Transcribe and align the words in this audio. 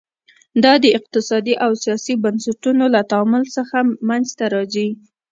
دا 0.63 0.73
د 0.83 0.85
اقتصادي 0.97 1.53
او 1.65 1.71
سیاسي 1.83 2.13
بنسټونو 2.23 2.85
له 2.95 3.01
تعامل 3.11 3.43
څخه 3.55 3.77
منځته 4.09 4.45
راځي. 4.55 4.89